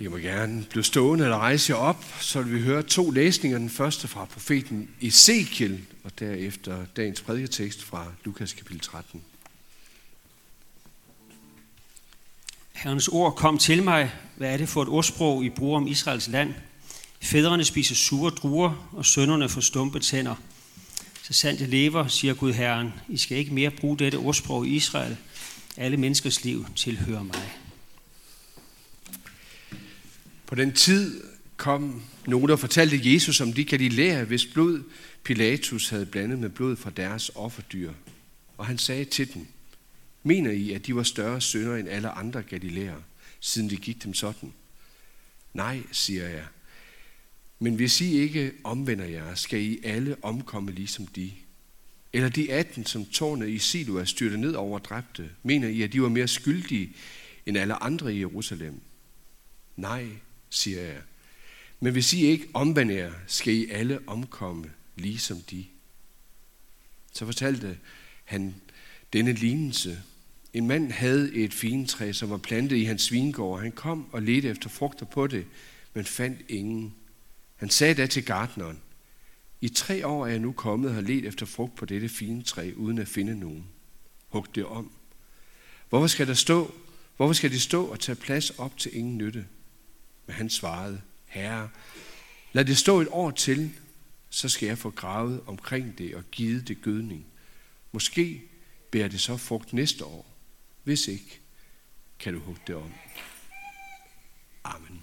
[0.00, 3.58] I må gerne blive stående eller rejse jer op, så vil vi høre to læsninger.
[3.58, 9.22] Den første fra profeten Ezekiel, og derefter dagens prædiketekst fra Lukas kapitel 13.
[12.72, 14.12] Herrens ord kom til mig.
[14.36, 16.54] Hvad er det for et ordsprog, I bruger om Israels land?
[17.22, 20.34] Fædrene spiser sure druer, og sønnerne får stumpe tænder.
[21.22, 24.76] Så sandt jeg lever, siger Gud Herren, I skal ikke mere bruge dette ordsprog i
[24.76, 25.16] Israel.
[25.76, 27.63] Alle menneskers liv tilhører mig.
[30.46, 31.22] På den tid
[31.56, 34.82] kom nogen, og fortalte Jesus om de galilæer, hvis blod
[35.24, 37.92] Pilatus havde blandet med blod fra deres offerdyr.
[38.58, 39.46] Og han sagde til dem,
[40.22, 42.96] mener I, at de var større sønder end alle andre galilæer,
[43.40, 44.52] siden de gik dem sådan?
[45.54, 46.44] Nej, siger jeg.
[47.58, 51.32] Men hvis I ikke omvender jer, skal I alle omkomme ligesom de.
[52.12, 55.92] Eller de 18, som tårnet i Silo er styrtet ned over dræbte, mener I, at
[55.92, 56.92] de var mere skyldige
[57.46, 58.80] end alle andre i Jerusalem?
[59.76, 60.06] Nej,
[60.54, 61.00] siger jeg.
[61.80, 65.64] Men hvis I ikke omvender jer, skal I alle omkomme, ligesom de.
[67.12, 67.78] Så fortalte
[68.24, 68.54] han
[69.12, 70.02] denne lignelse.
[70.52, 73.60] En mand havde et fintræ, som var plantet i hans vingård.
[73.60, 75.46] Han kom og ledte efter frugter på det,
[75.94, 76.94] men fandt ingen.
[77.56, 78.78] Han sagde da til gartneren,
[79.60, 82.42] i tre år er jeg nu kommet og har let efter frugt på dette fine
[82.42, 83.64] træ, uden at finde nogen.
[84.28, 84.90] Hug det om.
[85.88, 86.74] Hvorfor skal der stå?
[87.16, 89.46] Hvorfor skal de stå og tage plads op til ingen nytte?
[90.26, 91.70] Men han svarede, Herre,
[92.52, 93.70] lad det stå et år til,
[94.30, 97.26] så skal jeg få gravet omkring det og givet det gødning.
[97.92, 98.42] Måske
[98.90, 100.26] bærer det så frugt næste år.
[100.84, 101.40] Hvis ikke,
[102.18, 102.92] kan du hugge det om.
[104.64, 105.02] Amen.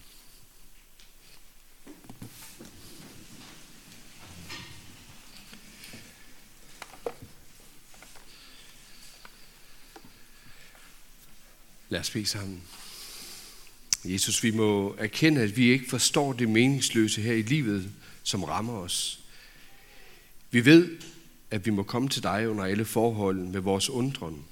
[11.90, 12.64] Lad os bede sammen.
[14.06, 17.92] Jesus, vi må erkende, at vi ikke forstår det meningsløse her i livet,
[18.24, 19.20] som rammer os.
[20.52, 20.98] Vi ved,
[21.52, 24.46] at vi må komme til dig under alle forhold med vores undren,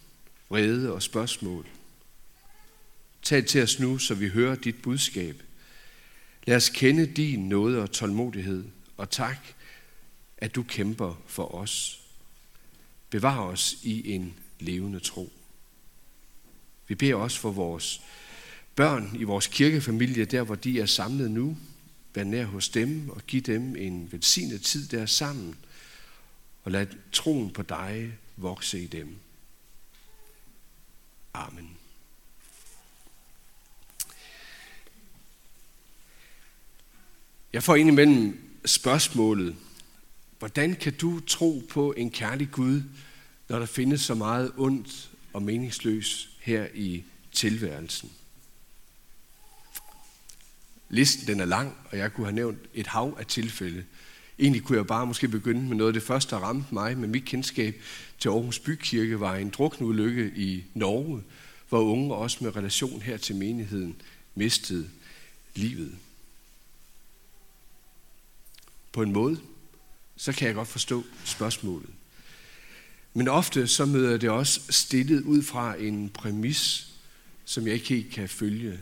[0.49, 1.65] vrede og spørgsmål.
[3.21, 5.43] Tal til os nu, så vi hører dit budskab.
[6.45, 8.65] Lad os kende din nåde og tålmodighed,
[8.97, 9.37] og tak,
[10.37, 12.01] at du kæmper for os.
[13.09, 15.33] Bevar os i en levende tro.
[16.87, 18.01] Vi beder også for vores
[18.79, 21.57] børn i vores kirkefamilie, der hvor de er samlet nu.
[22.13, 25.55] Vær nær hos dem og give dem en velsignet tid der sammen.
[26.63, 29.15] Og lad troen på dig vokse i dem.
[31.33, 31.77] Amen.
[37.53, 39.55] Jeg får indimellem spørgsmålet,
[40.39, 42.81] hvordan kan du tro på en kærlig Gud,
[43.49, 48.11] når der findes så meget ondt og meningsløs her i tilværelsen?
[50.89, 53.83] Listen den er lang, og jeg kunne have nævnt et hav af tilfælde.
[54.39, 57.07] Egentlig kunne jeg bare måske begynde med noget af det første, der ramte mig med
[57.07, 57.81] mit kendskab
[58.19, 61.23] til Aarhus Bykirke, var en drukneulykke i Norge,
[61.69, 64.01] hvor unge også med relation her til menigheden
[64.35, 64.89] mistede
[65.55, 65.95] livet.
[68.91, 69.39] På en måde,
[70.17, 71.89] så kan jeg godt forstå spørgsmålet.
[73.13, 76.87] Men ofte så møder det også stillet ud fra en præmis,
[77.45, 78.79] som jeg ikke helt kan følge.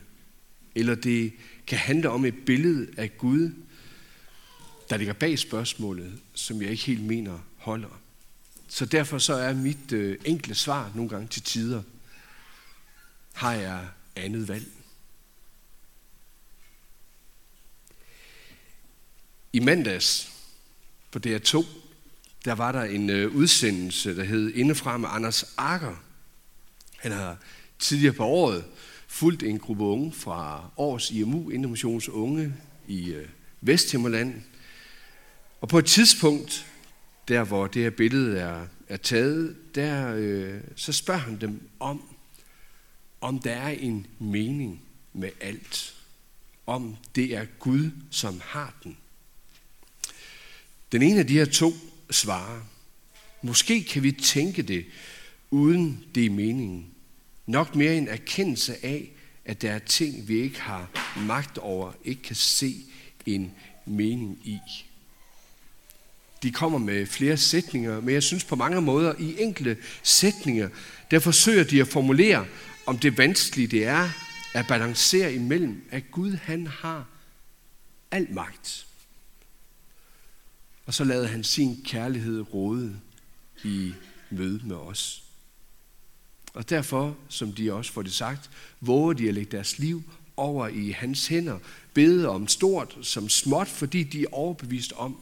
[0.75, 1.33] Eller det
[1.67, 3.51] kan handle om et billede af Gud,
[4.89, 8.01] der ligger bag spørgsmålet, som jeg ikke helt mener holder.
[8.67, 11.83] Så derfor så er mit øh, enkle svar nogle gange til tider,
[13.33, 14.67] har jeg andet valg.
[19.53, 20.31] I mandags
[21.11, 21.65] på DR2,
[22.45, 25.95] der var der en øh, udsendelse, der hed Indefra med Anders Akker.
[26.97, 27.37] Han har
[27.79, 28.65] tidligere på året
[29.17, 32.53] fulgt en gruppe unge fra Års IMU, Indomissions Unge
[32.87, 33.27] i øh,
[33.61, 34.41] Vesthimmerland.
[35.61, 36.65] Og på et tidspunkt,
[37.27, 42.03] der hvor det her billede er, er taget, der, øh, så spørger han dem om,
[43.21, 44.81] om der er en mening
[45.13, 45.95] med alt.
[46.65, 48.97] Om det er Gud, som har den.
[50.91, 51.73] Den ene af de her to
[52.09, 52.61] svarer,
[53.41, 54.85] måske kan vi tænke det,
[55.51, 56.96] uden det er meningen.
[57.47, 59.11] Nok mere en erkendelse af,
[59.45, 62.75] at der er ting, vi ikke har magt over, ikke kan se
[63.25, 63.51] en
[63.85, 64.59] mening i.
[66.43, 70.69] De kommer med flere sætninger, men jeg synes på mange måder i enkle sætninger,
[71.11, 72.45] der forsøger de at formulere,
[72.85, 74.09] om det vanskelige det er
[74.53, 77.05] at balancere imellem, at Gud han har
[78.11, 78.87] al magt.
[80.85, 82.99] Og så lader han sin kærlighed råde
[83.63, 83.93] i
[84.29, 85.26] møde med os.
[86.57, 88.49] Og derfor, som de også får det sagt,
[88.81, 90.03] våger de at lægge deres liv
[90.37, 91.59] over i hans hænder,
[91.93, 95.21] bede om stort som småt, fordi de er overbevist om,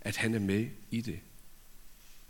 [0.00, 1.20] at han er med i det.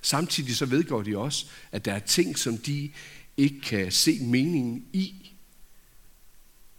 [0.03, 2.93] Samtidig så vedgår de også, at der er ting, som de
[3.37, 5.33] ikke kan se meningen i,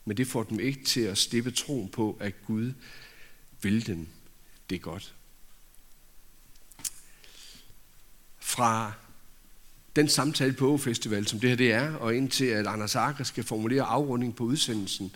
[0.05, 2.73] men det får dem ikke til at slippe troen på, at Gud
[3.61, 4.07] vil dem
[4.69, 5.15] det godt.
[8.39, 8.93] Fra
[9.95, 13.43] den samtale på Festival, som det her det er, og indtil at Anders Akker skal
[13.43, 15.11] formulere afrunding på udsendelsen,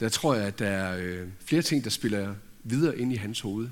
[0.00, 2.34] der tror jeg, at der er øh, flere ting, der spiller
[2.64, 3.68] videre ind i hans hoved.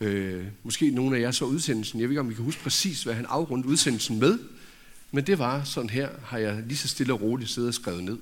[0.00, 2.00] Øh, måske nogle af jer så udsendelsen.
[2.00, 4.38] Jeg ved ikke, om I kan huske præcis, hvad han afrundede udsendelsen med.
[5.10, 8.04] Men det var sådan her, har jeg lige så stille og roligt siddet og skrevet
[8.04, 8.18] ned.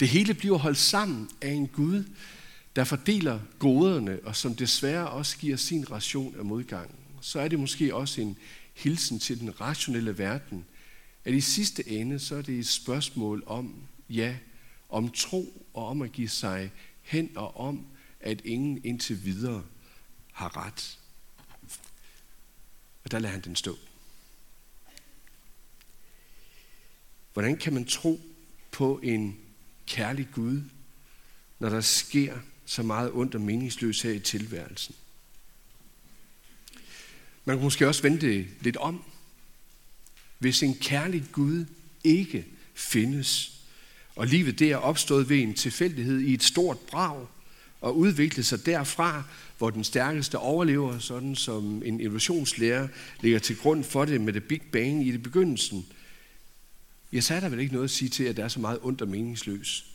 [0.00, 2.04] Det hele bliver holdt sammen af en Gud,
[2.76, 6.90] der fordeler goderne, og som desværre også giver sin ration af modgang.
[7.20, 8.36] Så er det måske også en
[8.78, 10.64] hilsen til den rationelle verden,
[11.24, 14.36] at i sidste ende, så er det et spørgsmål om, ja,
[14.88, 16.72] om tro og om at give sig
[17.02, 17.86] hen og om,
[18.20, 19.64] at ingen indtil videre
[20.32, 20.98] har ret.
[23.04, 23.76] Og der lader han den stå.
[27.32, 28.20] Hvordan kan man tro
[28.70, 29.38] på en
[29.86, 30.62] kærlig Gud,
[31.58, 34.94] når der sker så meget ondt og meningsløst her i tilværelsen?
[37.48, 39.04] Man kan måske også vente det lidt om.
[40.38, 41.64] Hvis en kærlig Gud
[42.04, 43.52] ikke findes,
[44.16, 47.26] og livet der er opstået ved en tilfældighed i et stort brag,
[47.80, 49.22] og udviklet sig derfra,
[49.58, 52.88] hvor den stærkeste overlever, sådan som en evolutionslærer
[53.20, 55.86] ligger til grund for det med det Big Bang i det begyndelsen,
[57.12, 58.78] ja, så er der vel ikke noget at sige til, at der er så meget
[58.82, 59.86] ondt og meningsløs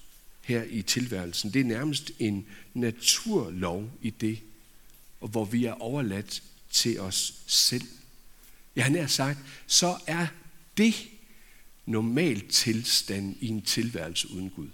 [0.42, 1.54] her i tilværelsen.
[1.54, 4.40] Det er nærmest en naturlov i det,
[5.22, 7.88] og hvor vi er overladt til os selv.
[8.76, 10.28] Jeg har nær sagt, så er
[10.78, 10.94] det
[11.86, 14.70] normal tilstand i en tilværelse uden Gud.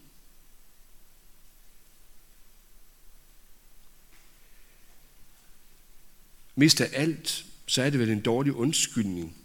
[6.55, 9.37] Mister alt, så er det vel en dårlig undskyldning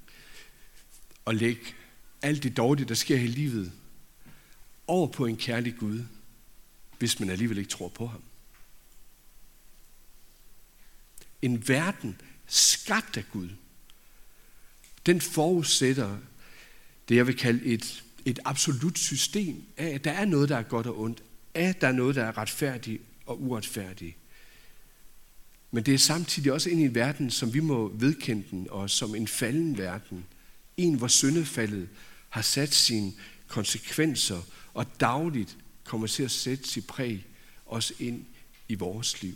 [1.26, 1.74] at lægge
[2.22, 3.72] alt det dårlige, der sker i livet,
[4.86, 6.04] over på en kærlig Gud,
[6.98, 8.22] hvis man alligevel ikke tror på ham.
[11.42, 13.48] En verden skabt af Gud,
[15.06, 16.18] den forudsætter
[17.08, 20.62] det, jeg vil kalde et, et absolut system af, at der er noget, der er
[20.62, 21.22] godt og ondt,
[21.54, 24.16] at der er noget, der er retfærdigt og uretfærdigt.
[25.70, 28.90] Men det er samtidig også ind i en verden, som vi må vedkende den, og
[28.90, 30.24] som en falden verden.
[30.76, 31.88] En, hvor syndefaldet
[32.28, 33.12] har sat sine
[33.48, 34.42] konsekvenser,
[34.74, 37.26] og dagligt kommer til at sætte sit præg
[37.66, 38.24] også ind
[38.68, 39.34] i vores liv.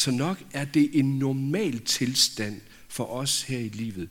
[0.00, 4.08] Så nok er det en normal tilstand for os her i livet.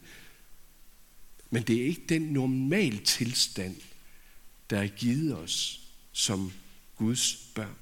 [1.50, 3.76] Men det er ikke den normal tilstand,
[4.70, 5.82] der er givet os
[6.12, 6.52] som
[6.96, 7.76] Guds børn.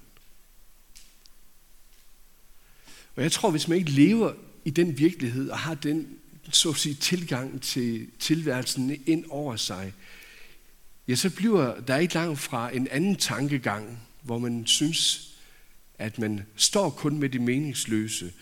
[3.15, 4.33] Og jeg tror, hvis man ikke lever
[4.65, 6.17] i den virkelighed og har den
[6.51, 9.93] så at sige, tilgang til tilværelsen ind over sig,
[11.07, 15.26] ja, så bliver der ikke langt fra en anden tankegang, hvor man synes,
[15.97, 18.33] at man står kun med det meningsløse,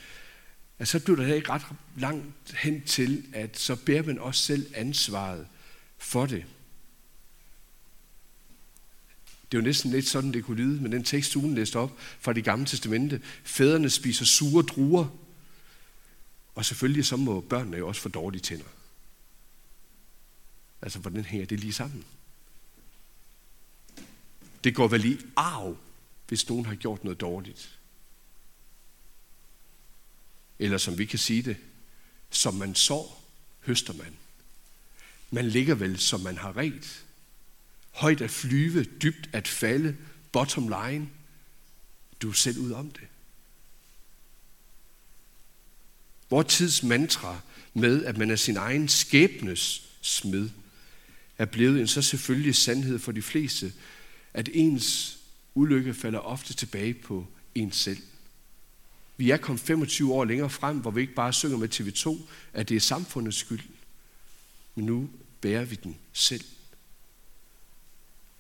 [0.80, 1.66] at så bliver der ikke ret
[1.98, 5.48] langt hen til, at så bærer man også selv ansvaret
[5.98, 6.46] for det.
[9.52, 12.00] Det er jo næsten lidt sådan, det kunne lyde men den tekst, ugen læste op
[12.20, 13.22] fra det gamle testamente.
[13.44, 15.08] Fædrene spiser sure druer,
[16.56, 18.66] og selvfølgelig så må børnene jo også få dårlige tænder.
[20.82, 22.06] Altså, hvordan hænger det lige sammen?
[24.64, 25.78] Det går vel i arv,
[26.28, 27.80] hvis nogen har gjort noget dårligt.
[30.60, 31.58] Eller som vi kan sige det,
[32.30, 33.24] som man sår,
[33.60, 34.18] høster man.
[35.32, 37.06] Man ligger vel, som man har ret.
[37.92, 39.98] Højt at flyve, dybt at falde,
[40.32, 41.10] bottom line.
[42.22, 43.08] Du er selv ud om det.
[46.30, 47.42] Vores tids mantra
[47.74, 50.50] med, at man er sin egen skæbnes smed,
[51.38, 53.74] er blevet en så selvfølgelig sandhed for de fleste,
[54.34, 55.15] at ens
[55.56, 58.02] ulykke falder ofte tilbage på en selv.
[59.18, 62.70] Vi er kommet 25 år længere frem, hvor vi ikke bare synger med TV2, at
[62.70, 63.64] det er samfundets skyld,
[64.76, 65.10] men nu
[65.42, 66.44] bærer vi den selv.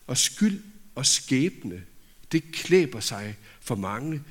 [0.07, 0.63] Og skyld
[0.95, 1.84] og skæbne,
[2.31, 4.24] det klæber sig for mange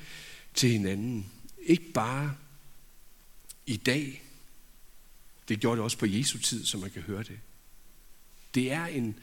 [0.53, 1.31] til hinanden.
[1.65, 2.35] Ikke bare
[3.65, 4.23] i dag.
[5.47, 7.39] Det gjorde det også på Jesu tid, så man kan høre det.
[8.55, 9.19] Det er en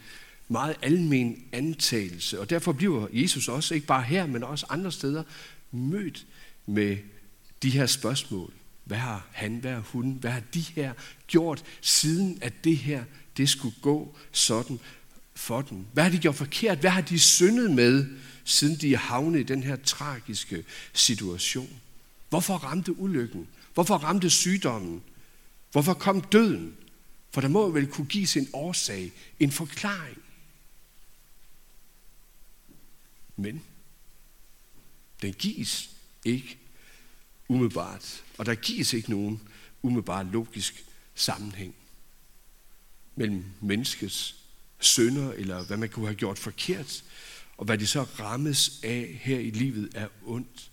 [0.53, 5.23] meget almen antagelse, og derfor bliver Jesus også, ikke bare her, men også andre steder,
[5.71, 6.25] mødt
[6.65, 6.97] med
[7.63, 8.53] de her spørgsmål.
[8.83, 10.93] Hvad har han, hvad har hun, hvad har de her
[11.27, 13.03] gjort, siden at det her,
[13.37, 14.79] det skulle gå sådan,
[15.35, 15.85] for dem?
[15.93, 16.77] Hvad har de gjort forkert?
[16.77, 18.05] Hvad har de syndet med,
[18.43, 21.69] siden de er havnet i den her tragiske situation?
[22.29, 23.47] Hvorfor ramte ulykken?
[23.73, 25.01] Hvorfor ramte sygdommen?
[25.71, 26.73] Hvorfor kom døden?
[27.31, 30.22] For der må vel kunne gives en årsag, en forklaring.
[33.35, 33.63] Men
[35.21, 35.89] den gives
[36.25, 36.57] ikke
[37.47, 39.49] umiddelbart, og der gives ikke nogen
[39.81, 40.85] umiddelbart logisk
[41.15, 41.75] sammenhæng
[43.15, 44.35] mellem menneskets
[44.79, 47.03] sønder, eller hvad man kunne have gjort forkert,
[47.57, 50.71] og hvad de så rammes af her i livet er ondt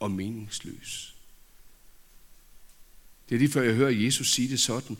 [0.00, 1.14] og meningsløs.
[3.28, 4.96] Det er lige før jeg hører Jesus sige det sådan.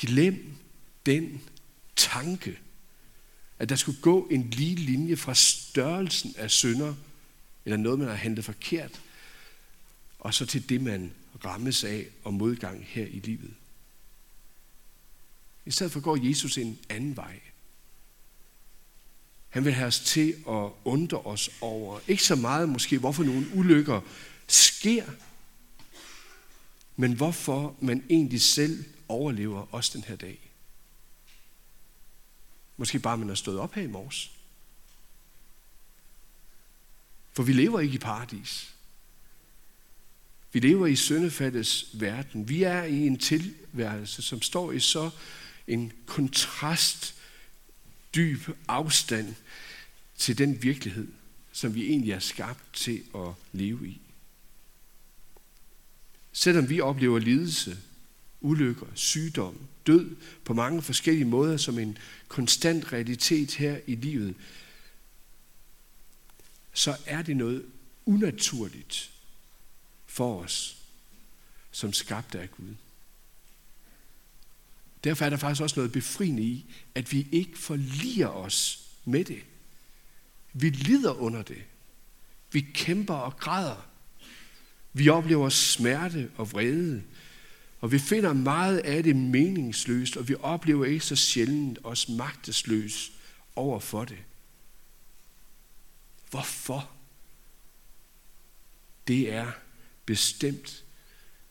[0.00, 0.56] Glem
[1.06, 1.42] den
[1.96, 2.58] tanke,
[3.60, 6.94] at der skulle gå en lige linje fra størrelsen af synder,
[7.64, 9.00] eller noget, man har hentet forkert,
[10.18, 11.12] og så til det, man
[11.44, 13.54] rammes af og modgang her i livet.
[15.66, 17.40] I stedet for går Jesus en anden vej.
[19.48, 23.46] Han vil have os til at undre os over, ikke så meget måske, hvorfor nogle
[23.54, 24.00] ulykker
[24.48, 25.06] sker,
[26.96, 30.49] men hvorfor man egentlig selv overlever også den her dag.
[32.80, 34.30] Måske bare man er stået op her i morges.
[37.32, 38.74] For vi lever ikke i paradis.
[40.52, 42.48] Vi lever i syndefaldets verden.
[42.48, 45.10] Vi er i en tilværelse, som står i så
[45.66, 47.14] en kontrast,
[48.14, 49.34] dyb afstand
[50.16, 51.08] til den virkelighed,
[51.52, 54.00] som vi egentlig er skabt til at leve i.
[56.32, 57.78] Selvom vi oplever lidelse,
[58.40, 64.34] ulykker, sygdom, død på mange forskellige måder som en konstant realitet her i livet,
[66.72, 67.64] så er det noget
[68.06, 69.10] unaturligt
[70.06, 70.76] for os,
[71.70, 72.74] som skabte af Gud.
[75.04, 79.42] Derfor er der faktisk også noget befriende i, at vi ikke forliger os med det.
[80.52, 81.62] Vi lider under det.
[82.52, 83.86] Vi kæmper og græder.
[84.92, 87.02] Vi oplever smerte og vrede.
[87.80, 93.12] Og vi finder meget af det meningsløst, og vi oplever ikke så sjældent os magtesløs
[93.56, 94.18] over for det.
[96.30, 96.90] Hvorfor?
[99.08, 99.52] Det er
[100.06, 100.84] bestemt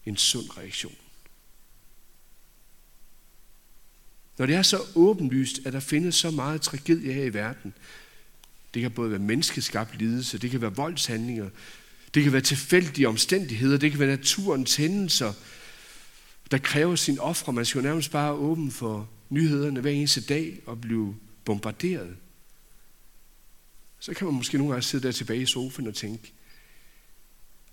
[0.05, 0.95] en sund reaktion.
[4.37, 7.73] Når det er så åbenlyst, at der findes så meget tragedie her i verden,
[8.73, 11.49] det kan både være menneskeskabt lidelse, det kan være voldshandlinger,
[12.13, 15.33] det kan være tilfældige omstændigheder, det kan være naturens hændelser,
[16.51, 17.53] der kræver sin ofre.
[17.53, 21.15] Man skal jo nærmest bare åben for nyhederne hver eneste dag og blive
[21.45, 22.17] bombarderet.
[23.99, 26.33] Så kan man måske nogle gange sidde der tilbage i sofaen og tænke,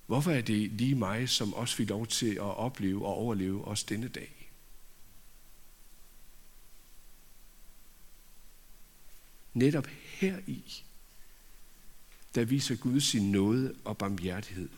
[0.06, 3.86] hvorfor er det lige mig, som også fik lov til at opleve og overleve også
[3.88, 4.52] denne dag?
[9.54, 10.82] Netop her i,
[12.34, 14.68] der viser Gud sin nåde og barmhjertighed.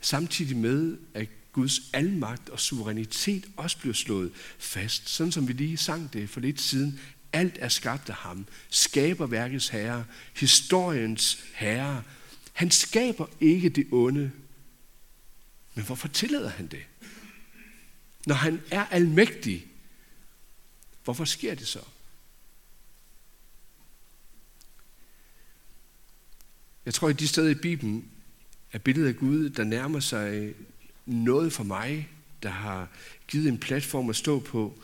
[0.00, 5.08] Samtidig med, at Guds almagt og suverænitet også bliver slået fast.
[5.08, 7.00] Sådan som vi lige sang det for lidt siden.
[7.32, 8.46] Alt er skabt af ham.
[8.70, 10.04] Skaber værkets herre.
[10.36, 12.02] Historiens herre.
[12.52, 14.32] Han skaber ikke det onde.
[15.74, 16.82] Men hvorfor tillader han det?
[18.26, 19.66] Når han er almægtig,
[21.04, 21.80] hvorfor sker det så?
[26.86, 28.10] Jeg tror, at de steder i Bibelen
[28.72, 30.54] er billedet af Gud, der nærmer sig
[31.06, 32.08] noget for mig,
[32.42, 32.88] der har
[33.28, 34.78] givet en platform at stå på,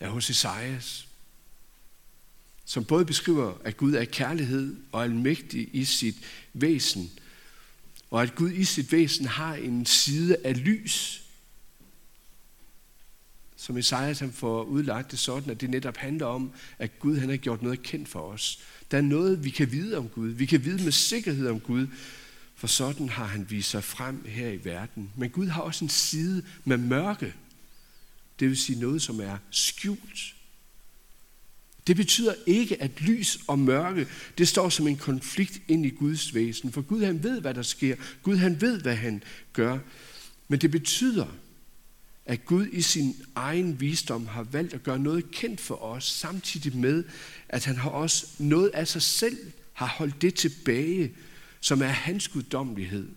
[0.00, 1.08] er hos Esajas,
[2.64, 6.16] som både beskriver, at Gud er kærlighed og almægtig i sit
[6.52, 7.10] væsen,
[8.10, 11.22] og at Gud i sit væsen har en side af lys,
[13.56, 17.28] som Esajas han får udlagt det sådan, at det netop handler om, at Gud han
[17.28, 18.60] har gjort noget kendt for os.
[18.90, 20.28] Der er noget, vi kan vide om Gud.
[20.28, 21.86] Vi kan vide med sikkerhed om Gud,
[22.56, 25.10] for sådan har han vist sig frem her i verden.
[25.16, 27.34] Men Gud har også en side med mørke.
[28.40, 30.34] Det vil sige noget, som er skjult.
[31.86, 34.06] Det betyder ikke, at lys og mørke,
[34.38, 36.72] det står som en konflikt ind i Guds væsen.
[36.72, 37.96] For Gud han ved, hvad der sker.
[38.22, 39.22] Gud han ved, hvad han
[39.52, 39.78] gør.
[40.48, 41.26] Men det betyder,
[42.26, 46.76] at Gud i sin egen visdom har valgt at gøre noget kendt for os, samtidig
[46.76, 47.04] med,
[47.48, 49.38] at han har også noget af sig selv
[49.72, 51.12] har holdt det tilbage,
[51.60, 53.08] som er hans guddommelighed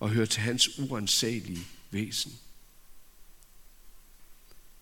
[0.00, 2.32] og hører til hans uansagelige væsen.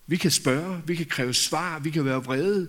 [0.07, 2.69] Vi kan spørge, vi kan kræve svar, vi kan være vrede,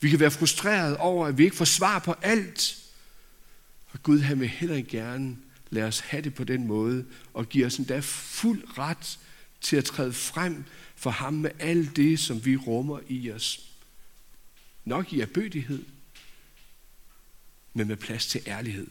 [0.00, 2.78] vi kan være frustreret over, at vi ikke får svar på alt.
[3.90, 5.36] Og Gud han vil heller ikke gerne
[5.70, 9.18] lade os have det på den måde, og give os endda fuld ret
[9.60, 10.64] til at træde frem
[10.96, 13.64] for ham med alt det, som vi rummer i os.
[14.84, 15.84] nok i erbødighed,
[17.74, 18.86] men med plads til ærlighed.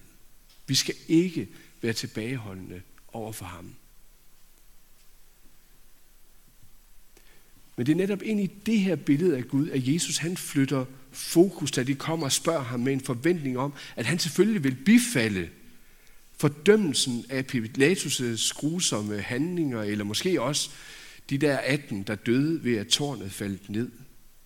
[0.67, 1.47] Vi skal ikke
[1.81, 3.75] være tilbageholdende over for ham.
[7.75, 10.85] Men det er netop ind i det her billede af Gud, at Jesus han flytter
[11.11, 14.75] fokus, da de kommer og spørger ham med en forventning om, at han selvfølgelig vil
[14.85, 15.49] bifalde
[16.37, 20.69] fordømmelsen af Pilatus' grusomme handlinger, eller måske også
[21.29, 23.91] de der 18, der døde ved at tårnet faldt ned.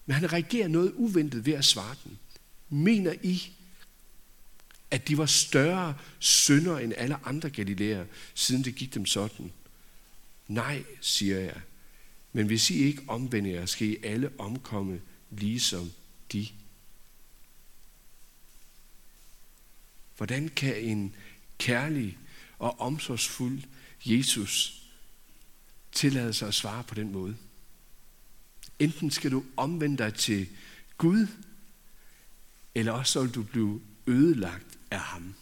[0.06, 2.18] Men han reagerer noget uventet ved at svare dem.
[2.70, 3.51] Mener I,
[4.91, 9.51] at de var større synder end alle andre galilæer, siden det gik dem sådan?
[10.48, 11.62] Nej, siger jeg.
[12.33, 15.91] Men hvis I ikke omvender jer, skal I alle omkomme, ligesom
[16.31, 16.48] de.
[20.17, 21.15] Hvordan kan en
[21.57, 22.17] kærlig
[22.60, 23.62] og omsorgsfuld
[24.05, 24.83] Jesus
[25.91, 27.38] tillade sig at svare på den måde?
[28.79, 30.50] Enten skal du omvende dig til
[30.98, 31.27] Gud,
[32.75, 35.36] eller også vil du blive ødelagt af ham.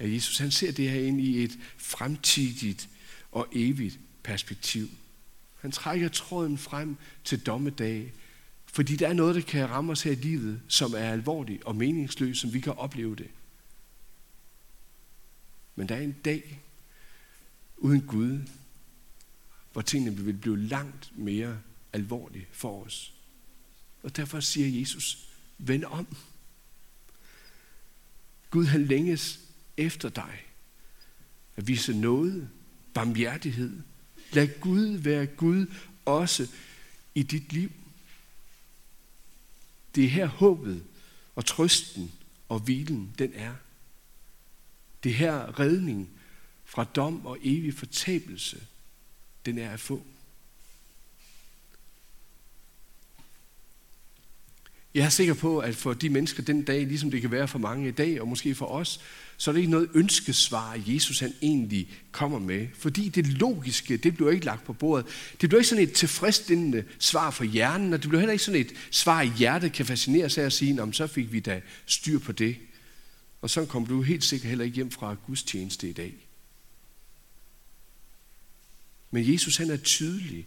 [0.00, 2.88] Ja, Jesus han ser det her ind i et fremtidigt
[3.32, 4.88] og evigt perspektiv.
[5.60, 8.12] Han trækker tråden frem til dommedag,
[8.66, 11.76] fordi der er noget, der kan ramme os her i livet, som er alvorligt og
[11.76, 13.30] meningsløst, som vi kan opleve det.
[15.74, 16.60] Men der er en dag
[17.76, 18.40] uden Gud,
[19.72, 21.60] hvor tingene vil blive langt mere
[21.92, 23.12] alvorlige for os.
[24.02, 26.16] Og derfor siger Jesus, vend om.
[28.54, 29.40] Gud har længes
[29.76, 30.44] efter dig.
[31.56, 32.48] At vise noget,
[32.94, 33.80] barmhjertighed.
[34.32, 35.66] Lad Gud være Gud
[36.04, 36.48] også
[37.14, 37.70] i dit liv.
[39.94, 40.84] Det er her håbet
[41.34, 42.12] og trøsten
[42.48, 43.54] og hvilen, den er.
[45.04, 46.10] Det er her redning
[46.64, 48.66] fra dom og evig fortabelse,
[49.46, 50.06] den er at få.
[54.94, 57.58] Jeg er sikker på, at for de mennesker den dag, ligesom det kan være for
[57.58, 59.00] mange i dag, og måske for os,
[59.36, 62.68] så er det ikke noget ønskesvar, Jesus han egentlig kommer med.
[62.74, 65.06] Fordi det logiske, det bliver ikke lagt på bordet.
[65.40, 68.60] Det bliver ikke sådan et tilfredsstillende svar for hjernen, og det bliver heller ikke sådan
[68.60, 72.18] et svar, i hjertet kan fascinere sig og sige, om så fik vi da styr
[72.18, 72.56] på det.
[73.42, 76.14] Og så kommer du helt sikkert heller ikke hjem fra Guds tjeneste i dag.
[79.10, 80.46] Men Jesus han er tydelig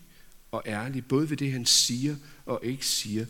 [0.51, 3.25] og ærlig, både ved det han siger og ikke siger.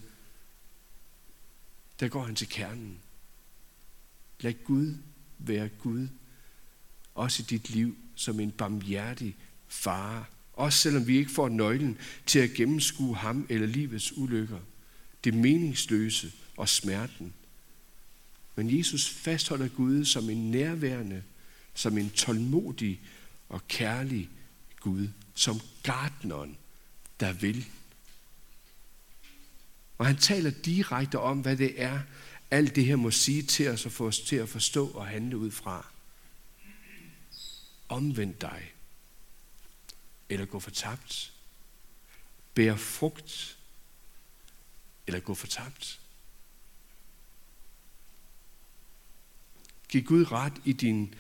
[2.00, 3.00] Der går han til kernen.
[4.40, 4.94] Lad Gud
[5.38, 6.08] være Gud,
[7.16, 9.36] også i dit liv, som en barmhjertig
[9.68, 10.30] far.
[10.54, 14.60] Også selvom vi ikke får nøglen til at gennemskue ham eller livets ulykker,
[15.24, 17.34] det meningsløse og smerten.
[18.56, 21.24] Men Jesus fastholder Gud som en nærværende,
[21.74, 23.02] som en tålmodig
[23.50, 24.30] og kærlig
[24.80, 26.58] Gud, som gardneren,
[27.20, 27.66] der vil.
[29.98, 32.00] Og han taler direkte om, hvad det er,
[32.52, 35.38] alt det her må sige til os og få os til at forstå og handle
[35.38, 35.86] ud fra.
[37.90, 38.74] Omvend dig.
[40.30, 41.34] Eller gå fortabt.
[42.54, 43.58] Bær frugt.
[45.08, 46.00] Eller gå fortabt.
[49.90, 51.16] Giv Gud ret i din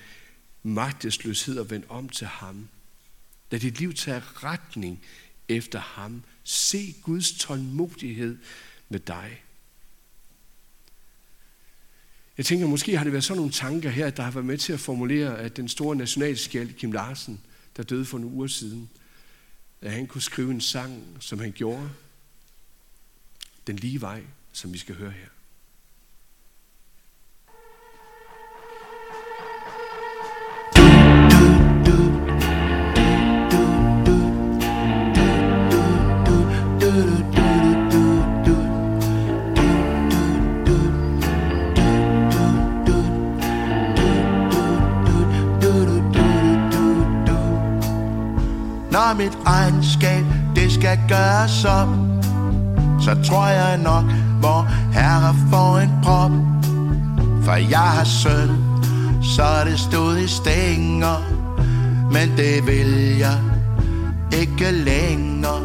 [0.63, 2.69] magtesløshed og vend om til ham.
[3.51, 5.05] Lad dit liv tage retning
[5.47, 6.23] efter ham.
[6.43, 8.37] Se Guds tålmodighed
[8.89, 9.43] med dig.
[12.38, 14.73] Jeg tænker, måske har det været sådan nogle tanker her, der har været med til
[14.73, 17.41] at formulere, at den store nationalskjald Kim Larsen,
[17.78, 18.89] der døde for nogle uger siden,
[19.82, 21.89] at han kunne skrive en sang, som han gjorde.
[23.67, 24.23] Den lige vej,
[24.54, 25.28] som vi skal høre her.
[51.47, 51.88] Os op
[52.99, 54.03] Så tror jeg nok,
[54.39, 54.62] hvor
[54.93, 56.31] herre får en prop.
[57.43, 58.49] For jeg har søn,
[59.21, 61.17] så det stod i stænger
[62.12, 63.38] Men det vil jeg
[64.33, 65.62] ikke længere.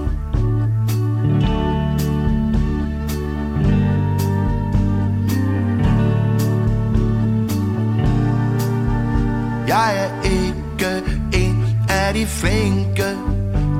[9.69, 13.17] Jeg er ikke en af de flinke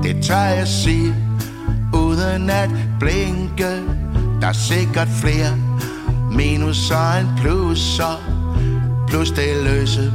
[0.03, 1.22] Det tør jeg sige.
[2.23, 3.83] Uden at blinke.
[4.41, 5.57] Der er sikkert flere
[6.31, 8.23] Minuser end plusser.
[9.09, 10.13] Plus det løse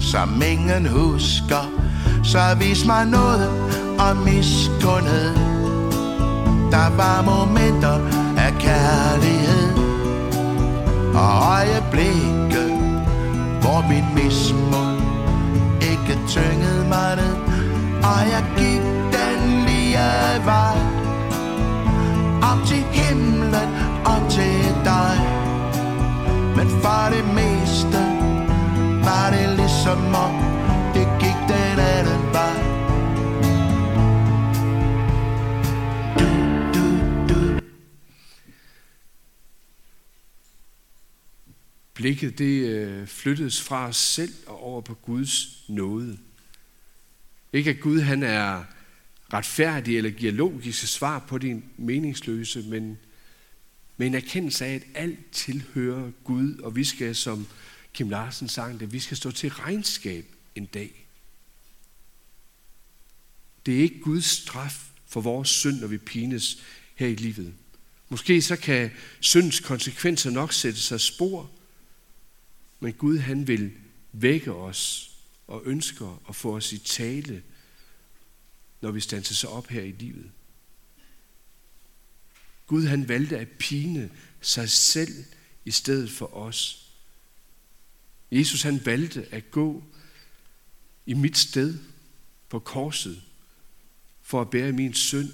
[0.00, 1.70] Som ingen husker.
[2.24, 3.48] Så vis mig noget
[3.98, 5.34] om miskundhed
[6.70, 7.98] Der var momenter
[8.38, 9.72] af kærlighed.
[11.14, 12.64] Og øjeblikke
[13.60, 15.00] Hvor min mismod
[15.80, 17.36] Ikke tyngede mig ned.
[18.02, 19.98] Og jeg gik den lige
[20.44, 20.91] vej
[27.02, 28.00] Men det meste.
[29.04, 30.34] Var det ligesom om
[30.94, 32.56] Det gik den anden vej?
[36.18, 36.26] Du,
[36.74, 36.84] du,
[37.28, 37.60] du.
[41.94, 46.18] Blikket det øh, flyttedes fra os selv og over på Guds nåde.
[47.52, 48.64] Ikke at Gud han er
[49.32, 52.98] retfærdig eller giver logiske svar på din meningsløse, men
[54.02, 57.46] med en erkendelse af, at alt tilhører Gud, og vi skal, som
[57.92, 61.06] Kim Larsen sang det, vi skal stå til regnskab en dag.
[63.66, 66.62] Det er ikke Guds straf for vores synd, når vi pines
[66.94, 67.54] her i livet.
[68.08, 71.50] Måske så kan syndens konsekvenser nok sætte sig spor,
[72.80, 73.72] men Gud han vil
[74.12, 75.10] vække os
[75.46, 77.42] og ønsker at få os i tale,
[78.80, 80.30] når vi standser sig op her i livet.
[82.72, 85.24] Gud han valgte at pine sig selv
[85.64, 86.90] i stedet for os.
[88.30, 89.84] Jesus han valgte at gå
[91.06, 91.78] i mit sted
[92.48, 93.22] på korset
[94.22, 95.28] for at bære min synd,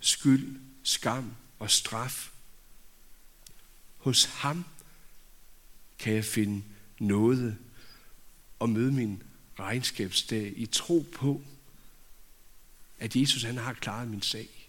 [0.00, 2.30] skyld, skam og straf.
[3.96, 4.64] Hos ham
[5.98, 6.62] kan jeg finde
[7.00, 7.58] noget
[8.58, 9.22] og møde min
[9.58, 11.42] regnskabsdag i tro på,
[12.98, 14.61] at Jesus han har klaret min sag.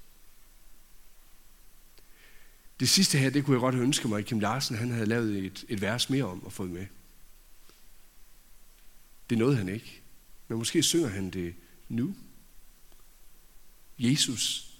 [2.83, 5.45] Det sidste her, det kunne jeg godt ønske mig, at Kim Larsen han havde lavet
[5.45, 6.87] et, et vers mere om og fået med.
[9.29, 10.01] Det nåede han ikke.
[10.47, 11.55] Men måske synger han det
[11.89, 12.15] nu.
[13.99, 14.73] Jesus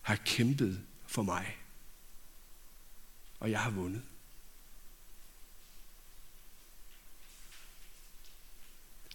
[0.00, 1.56] har kæmpet for mig.
[3.38, 4.02] Og jeg har vundet.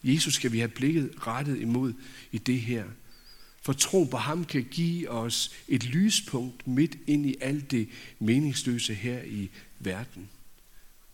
[0.04, 1.94] Jesus skal vi have blikket rettet imod
[2.32, 2.86] i det her.
[3.66, 8.94] For tro på ham kan give os et lyspunkt midt ind i alt det meningsløse
[8.94, 9.50] her i
[9.80, 10.30] verden.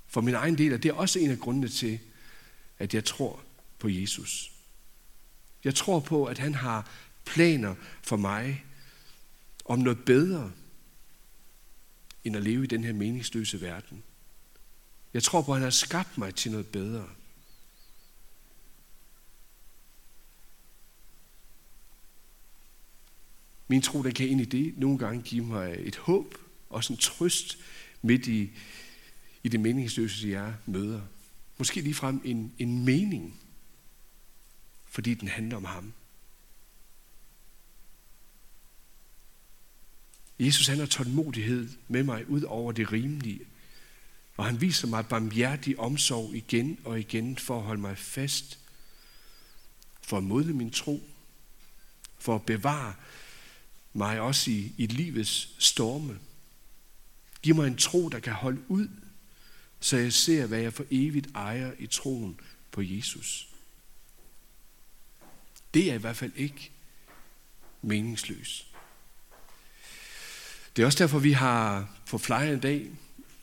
[0.08, 2.00] For min egen del er det også en af grundene til,
[2.80, 3.44] at jeg tror
[3.80, 4.52] på Jesus.
[5.64, 6.90] Jeg tror på, at han har
[7.26, 8.66] planer for mig
[9.66, 10.52] om noget bedre,
[12.24, 14.04] end at leve i den her meningsløse verden.
[15.14, 17.08] Jeg tror på, at han har skabt mig til noget bedre.
[23.72, 26.38] Min tro, der kan ind i det nogle gange give mig et håb
[26.70, 27.58] og en trøst
[28.02, 28.52] midt i,
[29.44, 31.02] i det meningsløse, jeg møder.
[31.58, 33.40] Måske ligefrem en, en mening,
[34.86, 35.94] fordi den handler om ham.
[40.40, 43.42] Jesus han har tålmodighed med mig ud over det rimelige,
[44.38, 48.60] og han viser mig barmhjertig omsorg igen og igen for at holde mig fast,
[50.02, 51.04] for at modne min tro,
[52.20, 52.94] for at bevare
[53.94, 56.20] mig også i, i livets storme.
[57.42, 58.88] Giv mig en tro, der kan holde ud,
[59.80, 62.40] så jeg ser, hvad jeg for evigt ejer i troen
[62.72, 63.48] på Jesus.
[65.74, 66.72] Det er i hvert fald ikke
[67.82, 68.68] meningsløs.
[70.76, 72.90] Det er også derfor, vi har på flyer en dag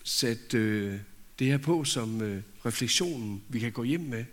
[0.05, 1.01] sat øh,
[1.39, 4.25] det her på som øh, refleksionen, vi kan gå hjem med.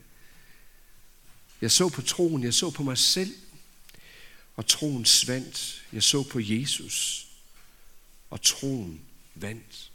[1.62, 3.34] Jeg så på troen, jeg så på mig selv,
[4.56, 5.86] og troen svandt.
[5.94, 7.28] Jeg så på Jesus,
[8.30, 9.02] og troen
[9.36, 9.91] vandt.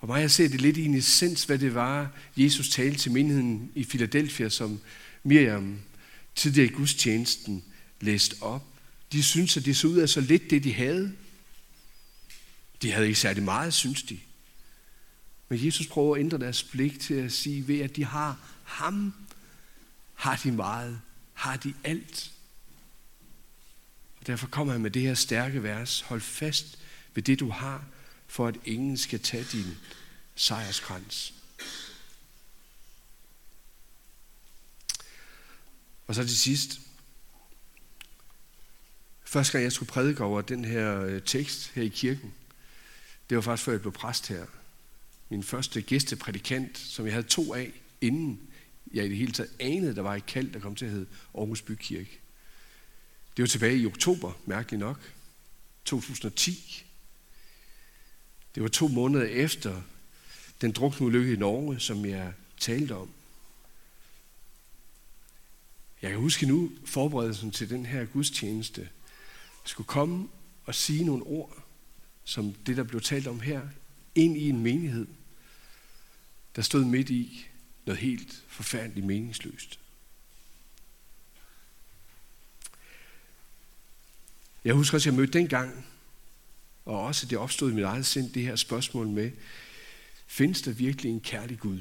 [0.00, 3.12] For mig jeg ser det lidt i en essens, hvad det var, Jesus talte til
[3.12, 4.80] menigheden i Philadelphia, som
[5.22, 5.80] Miriam
[6.34, 7.64] tidligere i gudstjenesten
[8.00, 8.66] læste op.
[9.12, 11.16] De syntes, at det så ud af så lidt det, de havde.
[12.82, 14.20] De havde ikke særlig meget, synes de.
[15.48, 19.14] Men Jesus prøver at ændre deres blik til at sige, ved at de har ham,
[20.14, 21.00] har de meget,
[21.40, 22.32] har de alt.
[24.20, 26.00] Og derfor kommer han med det her stærke vers.
[26.00, 26.78] Hold fast
[27.14, 27.84] ved det, du har,
[28.26, 29.76] for at ingen skal tage din
[30.34, 31.34] sejrskrans.
[36.06, 36.80] Og så til sidst.
[39.24, 42.34] Første gang jeg skulle prædike over den her øh, tekst her i kirken,
[43.30, 44.46] det var faktisk før jeg blev præst her.
[45.28, 48.49] Min første gæsteprædikant, som jeg havde to af, inden
[48.94, 51.06] jeg i det hele taget anede, der var et kald, der kom til at hedde
[51.34, 52.20] Aarhus Bykirke.
[53.36, 55.12] Det var tilbage i oktober, mærkeligt nok,
[55.84, 56.84] 2010.
[58.54, 59.82] Det var to måneder efter
[60.60, 63.10] den drukneulykke i Norge, som jeg talte om.
[66.02, 68.88] Jeg kan huske nu forberedelsen til den her gudstjeneste.
[69.64, 70.28] skulle komme
[70.64, 71.62] og sige nogle ord,
[72.24, 73.60] som det, der blev talt om her,
[74.14, 75.06] ind i en menighed,
[76.56, 77.49] der stod midt i
[77.90, 79.78] noget helt forfærdeligt meningsløst.
[84.64, 85.86] Jeg husker også, at jeg mødte dengang,
[86.84, 89.30] og også det opstod i mit eget sind, det her spørgsmål med,
[90.26, 91.80] findes der virkelig en kærlig Gud,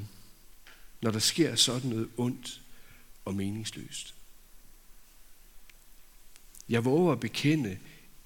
[1.02, 2.62] når der sker sådan noget ondt
[3.26, 4.14] og meningsløst?
[6.70, 7.78] Jeg våger at bekende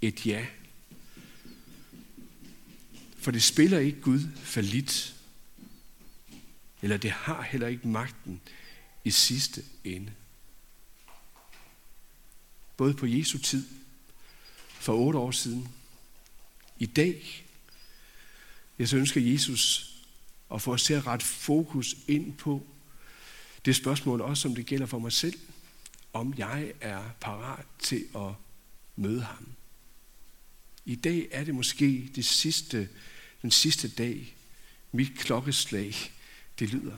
[0.01, 0.45] et ja.
[3.17, 5.12] For det spiller ikke Gud for lidt.
[6.83, 8.41] Eller det har heller ikke magten
[9.03, 10.13] i sidste ende.
[12.77, 13.67] Både på Jesu tid,
[14.67, 15.67] for otte år siden,
[16.79, 17.45] i dag,
[18.79, 19.93] jeg så ønsker Jesus
[20.53, 22.67] at få os til at rette fokus ind på
[23.65, 25.39] det spørgsmål også, som det gælder for mig selv,
[26.13, 28.31] om jeg er parat til at
[28.95, 29.47] møde ham.
[30.85, 32.89] I dag er det måske det sidste,
[33.41, 34.35] den sidste dag,
[34.91, 35.95] mit klokkeslag,
[36.59, 36.97] det lyder.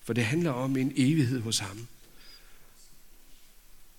[0.00, 1.88] For det handler om en evighed hos ham.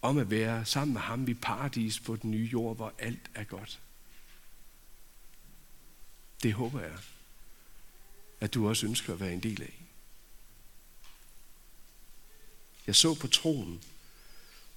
[0.02, 3.44] Om at være sammen med ham i paradis på den nye jord, hvor alt er
[3.44, 3.80] godt.
[6.44, 6.98] Det håber jeg,
[8.39, 9.84] at du også ønsker at være en del af.
[12.88, 13.84] Jeg så på troen,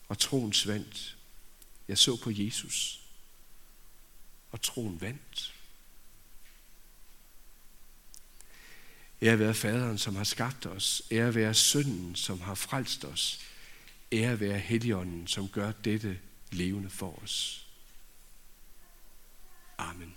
[0.09, 1.17] og troen svandt.
[1.89, 3.06] Jeg så på Jesus,
[4.51, 5.55] og troen vandt.
[9.23, 11.03] Ære være faderen, som har skabt os.
[11.11, 13.41] Ære være sønnen, som har frelst os.
[14.13, 16.19] Ære være helligånden, som gør dette
[16.51, 17.67] levende for os.
[19.79, 20.17] Amen.